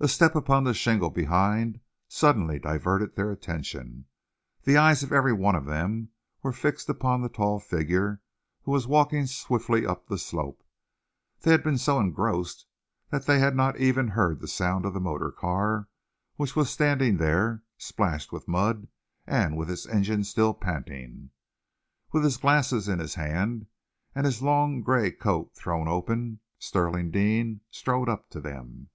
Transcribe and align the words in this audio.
A 0.00 0.08
step 0.08 0.34
upon 0.34 0.64
the 0.64 0.74
shingle 0.74 1.10
behind 1.10 1.80
suddenly 2.08 2.58
diverted 2.58 3.14
their 3.14 3.30
attention. 3.30 4.06
The 4.64 4.76
eyes 4.76 5.02
of 5.04 5.12
every 5.12 5.32
one 5.32 5.54
of 5.54 5.64
them 5.64 6.10
were 6.42 6.52
fixed 6.52 6.88
upon 6.90 7.22
the 7.22 7.28
tall 7.28 7.60
figure 7.60 8.20
who 8.64 8.72
was 8.72 8.88
walking 8.88 9.26
swiftly 9.26 9.86
up 9.86 10.08
the 10.08 10.18
slope. 10.18 10.62
They 11.40 11.52
had 11.52 11.62
been 11.62 11.78
so 11.78 12.00
engrossed 12.00 12.66
that 13.10 13.24
they 13.26 13.38
had 13.38 13.54
not 13.54 13.78
even 13.78 14.08
heard 14.08 14.40
the 14.40 14.48
sound 14.48 14.84
of 14.84 14.92
the 14.92 15.00
motor 15.00 15.30
car 15.30 15.88
which 16.34 16.56
was 16.56 16.68
standing 16.68 17.16
there, 17.18 17.62
splashed 17.78 18.32
with 18.32 18.48
mud, 18.48 18.88
and 19.26 19.56
with 19.56 19.70
its 19.70 19.86
engine 19.86 20.24
still 20.24 20.52
panting. 20.52 21.30
With 22.12 22.24
his 22.24 22.38
glasses 22.38 22.88
in 22.88 22.98
his 22.98 23.14
hand, 23.14 23.68
and 24.16 24.26
his 24.26 24.42
long 24.42 24.82
gray 24.82 25.12
coat 25.12 25.54
thrown 25.54 25.86
open, 25.86 26.40
Stirling 26.58 27.12
Deane 27.12 27.60
strode 27.70 28.08
up 28.08 28.28
to 28.30 28.40
them. 28.40 28.90